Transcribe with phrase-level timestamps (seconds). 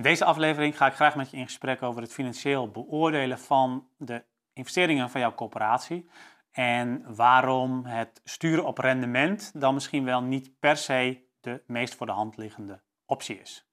[0.00, 3.88] In deze aflevering ga ik graag met je in gesprek over het financieel beoordelen van
[3.96, 6.10] de investeringen van jouw corporatie.
[6.50, 12.06] En waarom het sturen op rendement dan misschien wel niet per se de meest voor
[12.06, 13.69] de hand liggende optie is.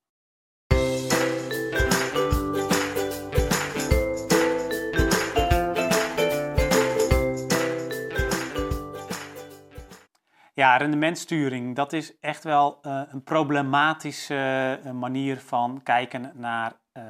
[10.58, 17.04] Ja, rendementsturing, dat is echt wel uh, een problematische uh, manier van kijken naar uh,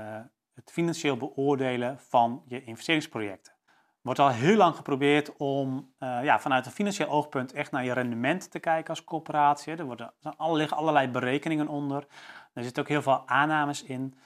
[0.54, 3.54] het financieel beoordelen van je investeringsprojecten.
[3.64, 7.92] Er wordt al heel lang geprobeerd om ja, vanuit een financieel oogpunt echt naar je
[7.94, 9.76] rendement te kijken als corporatie.
[9.76, 12.08] Er, worden, er liggen allerlei berekeningen onder.
[12.54, 14.18] Er zitten ook heel veel aannames in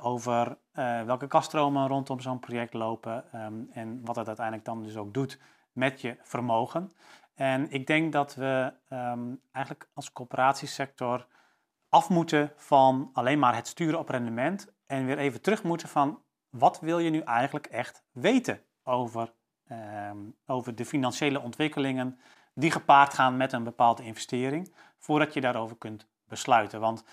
[0.00, 0.58] over
[1.06, 5.40] welke kaststromen rondom zo'n project lopen um, en wat het uiteindelijk dan dus ook doet
[5.72, 6.92] met je vermogen.
[7.38, 11.26] En ik denk dat we ehm, eigenlijk als coöperatiesector
[11.88, 16.22] af moeten van alleen maar het sturen op rendement en weer even terug moeten van
[16.50, 19.32] wat wil je nu eigenlijk echt weten over,
[19.68, 22.18] ehm, over de financiële ontwikkelingen
[22.54, 26.80] die gepaard gaan met een bepaalde investering, voordat je daarover kunt besluiten.
[26.80, 27.04] Want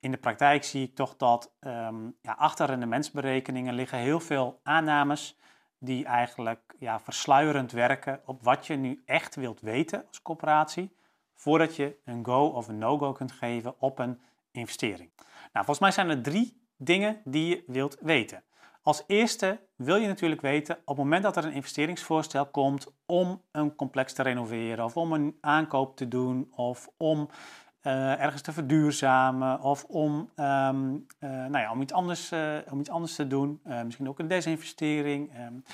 [0.00, 5.38] in de praktijk zie ik toch dat um, ja, achter rendementsberekeningen liggen heel veel aannames
[5.84, 10.96] die eigenlijk ja, versluierend werken op wat je nu echt wilt weten als coöperatie,
[11.34, 15.10] voordat je een go of een no-go kunt geven op een investering.
[15.52, 18.42] Nou, volgens mij zijn er drie dingen die je wilt weten.
[18.82, 23.42] Als eerste wil je natuurlijk weten op het moment dat er een investeringsvoorstel komt om
[23.52, 27.28] een complex te renoveren of om een aankoop te doen of om
[27.86, 32.80] uh, ergens te verduurzamen of om, um, uh, nou ja, om, iets, anders, uh, om
[32.80, 33.60] iets anders te doen.
[33.84, 35.38] misschien ook een desinvestering.
[35.38, 35.64] Um,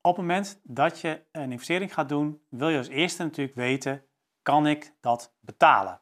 [0.00, 4.04] op het moment dat je een investering gaat doen, wil je als eerste natuurlijk weten,
[4.42, 6.00] kan ik dat betalen?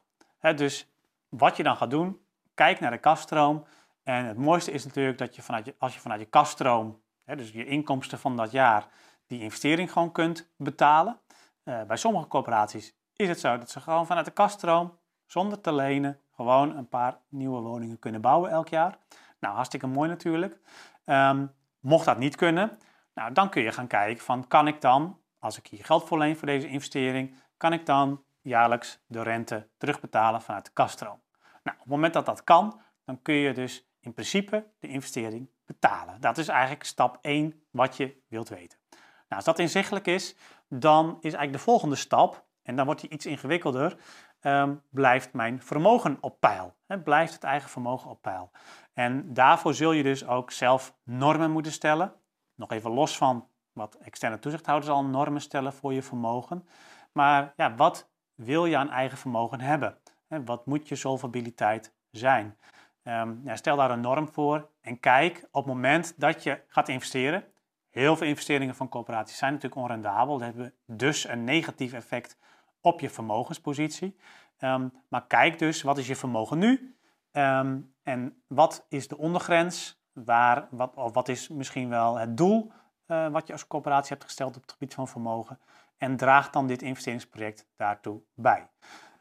[0.55, 0.91] Dus
[1.29, 2.19] wat je dan gaat doen,
[2.53, 3.65] kijk naar de kaststroom.
[4.03, 7.65] En het mooiste is natuurlijk dat je vanuit als je vanuit je kaststroom, dus je
[7.65, 8.87] inkomsten van dat jaar,
[9.27, 11.19] die investering gewoon kunt betalen.
[11.63, 14.99] bij sommige corporaties is het zo dat ze gewoon vanuit de kaststroom
[15.31, 18.97] zonder te lenen gewoon een paar nieuwe woningen kunnen bouwen elk jaar.
[19.39, 20.59] Nou, hartstikke mooi natuurlijk.
[21.05, 22.79] Um, mocht dat niet kunnen,
[23.13, 26.17] nou, dan kun je gaan kijken van kan ik dan, als ik hier geld voor
[26.17, 31.21] leen voor deze investering, kan ik dan jaarlijks de rente terugbetalen vanuit de kaststroom.
[31.63, 35.49] Nou, op het moment dat dat kan, dan kun je dus in principe de investering
[35.65, 36.21] betalen.
[36.21, 38.77] Dat is eigenlijk stap 1 wat je wilt weten.
[38.89, 40.35] Nou, als dat inzichtelijk is,
[40.67, 43.97] dan is eigenlijk de volgende stap, en dan wordt die iets ingewikkelder,
[44.41, 46.75] Ehm, blijft mijn vermogen op peil.
[46.85, 48.51] He, blijft het eigen vermogen op peil.
[48.93, 52.13] En daarvoor zul je dus ook zelf normen moeten stellen.
[52.55, 56.67] Nog even los van wat externe toezichthouders al normen stellen voor je vermogen.
[57.11, 59.97] Maar ja, wat wil je aan eigen vermogen hebben?
[60.27, 62.57] He, wat moet je solvabiliteit zijn?
[63.03, 66.89] Um, ja, stel daar een norm voor en kijk op het moment dat je gaat
[66.89, 67.43] investeren.
[67.89, 70.37] Heel veel investeringen van corporaties zijn natuurlijk onrendabel.
[70.37, 72.37] Dat hebben dus een negatief effect
[72.81, 74.17] op je vermogenspositie.
[74.57, 76.95] Ehm, maar kijk dus, wat is je vermogen nu?
[77.31, 79.99] Um, en wat is de ondergrens?
[80.13, 82.71] Waar, wat, of wat is misschien wel het doel
[83.07, 85.59] uh, wat je als coöperatie hebt gesteld op het gebied van vermogen?
[85.97, 88.69] En draagt dan dit investeringsproject daartoe bij?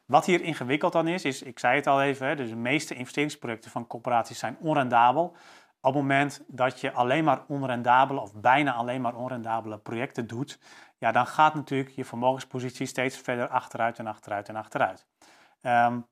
[0.07, 2.95] Wat hier ingewikkeld dan is, is, ik zei het al even, hè, dus de meeste
[2.95, 5.37] investeringsprojecten van corporaties zijn onrendabel.
[5.81, 10.59] Op het moment dat je alleen maar onrendabele of bijna alleen maar onrendabele projecten doet,
[11.01, 15.07] ja, dan gaat natuurlijk je vermogenspositie steeds verder achteruit en achteruit en achteruit.
[15.63, 16.07] Um,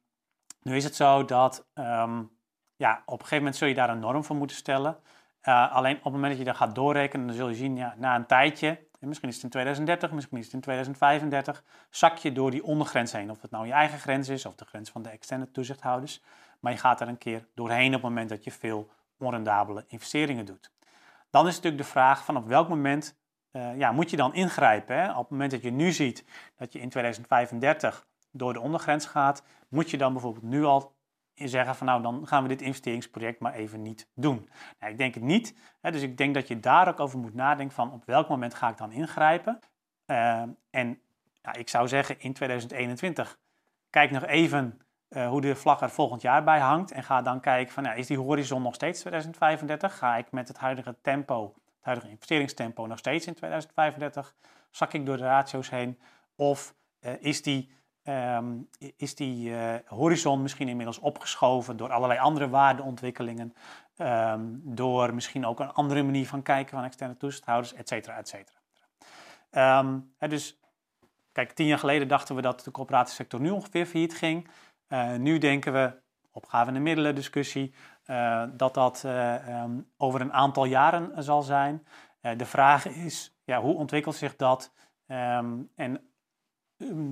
[0.63, 2.31] nu is het zo dat um,
[2.77, 4.99] ja, op een gegeven moment zul je daar een norm voor moeten stellen.
[5.43, 7.95] Uh, alleen op het moment dat je dat gaat doorrekenen, dan zul je zien, ja,
[7.99, 12.33] na een tijdje, misschien is het in 2030, misschien is het in 2035, zak je
[12.33, 13.31] door die ondergrens heen.
[13.31, 16.23] Of het nou je eigen grens is of de grens van de externe toezichthouders.
[16.61, 20.45] Maar je gaat er een keer doorheen op het moment dat je veel onrendabele investeringen
[20.45, 20.71] doet.
[21.31, 23.19] Dan is natuurlijk de vraag van op welk moment
[23.53, 24.97] uh, ja, moet je dan ingrijpen.
[24.97, 25.11] Hè?
[25.11, 26.25] Op het moment dat je nu ziet
[26.57, 30.97] dat je in 2035 door de ondergrens gaat, moet je dan bijvoorbeeld nu al
[31.35, 34.49] zeggen van nou dan gaan we dit investeringsproject maar even niet doen.
[34.79, 35.55] Nou, ik denk het niet.
[35.81, 35.91] Hè?
[35.91, 38.69] Dus ik denk dat je daar ook over moet nadenken van op welk moment ga
[38.69, 39.59] ik dan ingrijpen.
[40.07, 41.01] Uh, en
[41.53, 43.39] ik zou zeggen in 2021
[43.91, 46.93] kijk nog even uh, hoe de vlag er volgend jaar bij hangt.
[46.93, 49.99] En ga dan kijken van, is die horizon nog steeds 2035?
[49.99, 51.55] Ga ik met het huidige tempo,
[51.89, 54.35] huidige investeringstempo nog steeds in 2035?
[54.71, 55.99] Zak ik door de ratio's heen?
[56.37, 57.71] Of uh, is die,
[58.05, 63.55] um, is die uh, horizon misschien inmiddels opgeschoven door allerlei andere waardeontwikkelingen?
[63.97, 68.29] Um, door misschien ook een andere manier van kijken van externe toezichthouders, et cetera, et
[68.29, 68.59] cetera.
[69.81, 70.61] Um, dus
[71.33, 74.49] kijk, tien jaar geleden dachten we dat de coöperatiesector nu ongeveer failliet ging.
[74.89, 75.93] Uh, nu denken we,
[76.33, 77.75] opgave- en middelen discussie,
[78.57, 81.87] dat dat ehm, over een aantal jaren zal zijn.
[82.37, 84.73] de vraag is, ja, hoe ontwikkelt zich dat?
[85.07, 86.11] Ehm, en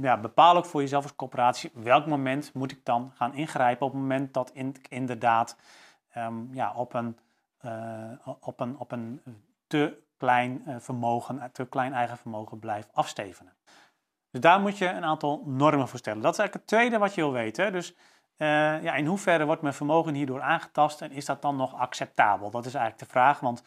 [0.00, 3.92] ja, bepaal ook voor jezelf als coöperatie welk moment moet ik dan gaan ingrijpen op
[3.92, 5.56] het moment dat in, inderdaad
[6.50, 7.18] ja, op, een,
[8.40, 9.22] op, een, op een
[9.66, 13.56] te klein vermogen, te klein eigen vermogen blijft afstevenen.
[14.36, 16.22] Dus daar moet je een aantal normen voor stellen.
[16.22, 17.72] Dat is eigenlijk het tweede wat je wil weten.
[17.72, 17.94] Dus
[18.38, 22.50] uh, ja, in hoeverre wordt mijn vermogen hierdoor aangetast en is dat dan nog acceptabel?
[22.50, 23.62] Dat is eigenlijk de vraag, want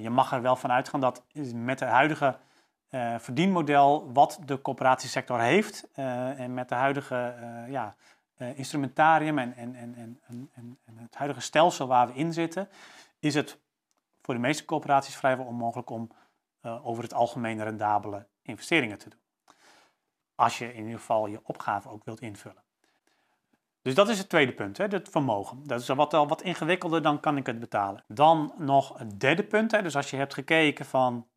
[0.00, 2.36] je mag er wel van uitgaan dat met de huidige
[2.90, 7.34] uh, verdienmodel wat de coöperatiesector heeft en met de huidige
[7.68, 7.94] ja,
[8.36, 10.50] instrumentarium en, en, en, en,
[10.84, 12.68] en, het huidige stelsel waar we in zitten,
[13.18, 13.58] is het
[14.22, 16.10] voor de meeste coöperaties vrijwel onmogelijk om
[16.62, 19.20] over het algemeen rendabele investeringen te doen.
[20.34, 22.65] Als je in ieder geval je opgave ook wilt invullen.
[23.86, 25.66] Dus dat is het tweede punt, hè, het vermogen.
[25.66, 28.04] Dat is wat, wat ingewikkelder, dan kan ik het betalen.
[28.08, 31.28] Dan nog het derde punt, hè, dus als je hebt gekeken van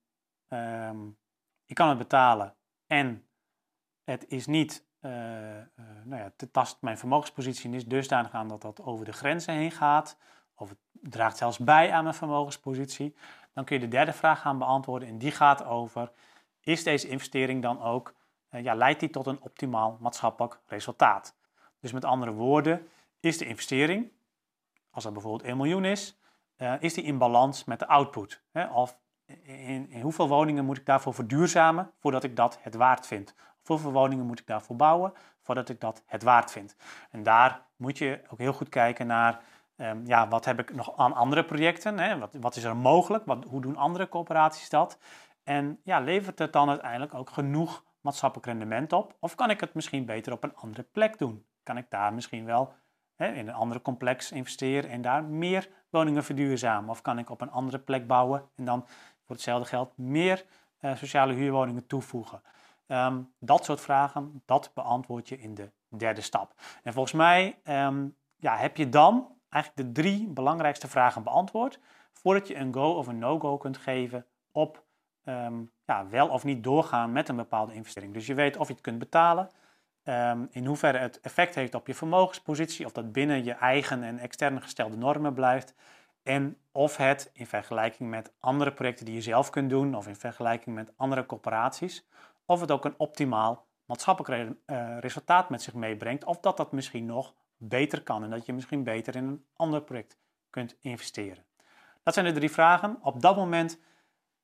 [0.48, 1.18] um,
[1.66, 2.56] je kan het betalen
[2.88, 3.28] en
[4.04, 5.64] het is niet, uh, uh,
[6.04, 10.18] nou ja, tast mijn vermogenspositie is dusdanig aan dat dat over de grenzen heen gaat,
[10.56, 13.16] of het draagt zelfs bij aan mijn vermogenspositie,
[13.54, 16.12] dan kun je de derde vraag gaan beantwoorden en die gaat over,
[16.62, 18.14] is deze investering dan ook,
[18.52, 21.38] uh, ja, leidt die tot een optimaal maatschappelijk resultaat?
[21.80, 22.88] Dus met andere woorden,
[23.20, 24.12] is de investering,
[24.92, 26.20] als dat bijvoorbeeld 1 miljoen is,
[26.80, 28.44] is die in balans met de output?
[28.52, 28.66] Hè?
[28.66, 28.98] Of
[29.44, 33.34] in, in, hoeveel woningen moet ik daarvoor verduurzamen voordat ik dat het waard vind?
[33.62, 36.76] Of hoeveel woningen moet ik daarvoor bouwen voordat ik dat het waard vind?
[37.10, 39.42] En daar moet je ook heel goed kijken naar,
[39.76, 42.00] um, ja, wat heb ik nog aan andere projecten?
[42.00, 42.18] Hè?
[42.18, 43.26] Wat, wat is er mogelijk?
[43.26, 44.98] Wat, hoe doen andere corporaties dat?
[45.44, 49.16] En ja, levert het dan uiteindelijk ook genoeg maatschappelijk rendement op?
[49.20, 51.46] Of kan ik het misschien beter op een andere plek doen?
[51.64, 52.74] Kan ik daar misschien wel
[53.16, 56.90] hè, in een andere complex investeren en daar meer woningen verduurzamen?
[56.90, 58.86] Of kan ik op een andere plek bouwen en dan
[59.26, 60.46] voor hetzelfde geld meer
[60.82, 62.42] uh, sociale huurwoningen toevoegen?
[62.88, 66.54] Um, dat soort vragen, dat beantwoord je in de derde stap.
[66.84, 71.80] En volgens mij um, ja, heb je dan eigenlijk de drie belangrijkste vragen beantwoord
[72.14, 74.84] voordat je een go of een no-go kunt geven op
[75.26, 78.14] um, ja, wel of niet doorgaan met een bepaalde investering.
[78.14, 79.50] Dus je weet of je het kunt betalen,
[80.52, 84.62] in hoeverre het effect heeft op je vermogenspositie, of dat binnen je eigen en externe
[84.62, 85.74] gestelde normen blijft.
[86.24, 90.16] En of het in vergelijking met andere projecten die je zelf kunt doen of in
[90.16, 92.08] vergelijking met andere corporaties,
[92.46, 97.06] of het ook een optimaal maatschappelijk uh, resultaat met zich meebrengt, of dat dat misschien
[97.06, 100.18] nog beter kan en dat je misschien beter in een ander project
[100.50, 101.44] kunt investeren.
[102.04, 102.98] Dat zijn de drie vragen.
[103.02, 103.80] Op dat moment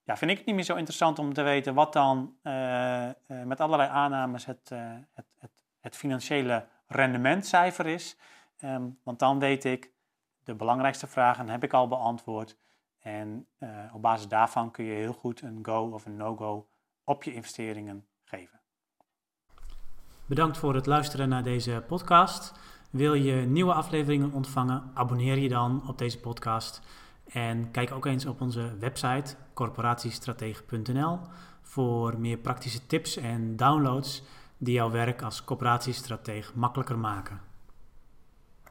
[0.06, 3.12] ja, vind ik het niet meer zo interessant om te weten wat dan uh, uh,
[3.44, 4.70] met allerlei aannames het,
[5.14, 8.18] het, het, het, financiële rendementcijfer is.
[8.64, 9.92] Um, want dan weet ik,
[10.44, 12.58] de belangrijkste vragen heb ik al beantwoord.
[13.00, 13.48] En
[13.94, 16.68] op basis daarvan kun je heel goed een go of een no-go
[17.04, 18.60] op je investeringen geven.
[20.26, 22.54] Bedankt voor het luisteren naar deze podcast.
[22.90, 24.92] Wil je nieuwe afleveringen ontvangen?
[24.94, 26.82] Abonneer je dan op deze podcast.
[27.26, 31.20] En kijk ook eens op onze website corporatiestratege.nl
[31.62, 34.24] voor meer praktische tips en downloads
[34.58, 37.42] die jouw werk als corporatiestratege makkelijker maken.